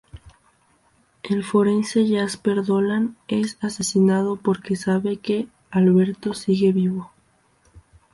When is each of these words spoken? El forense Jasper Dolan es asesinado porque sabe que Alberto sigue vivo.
El 1.21 1.43
forense 1.43 2.07
Jasper 2.11 2.63
Dolan 2.65 3.17
es 3.27 3.59
asesinado 3.61 4.35
porque 4.35 4.75
sabe 4.75 5.17
que 5.17 5.47
Alberto 5.69 6.33
sigue 6.33 6.71
vivo. 6.71 7.11